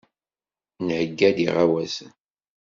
Nheyya-d 0.85 1.37
iɣawasen. 1.45 2.11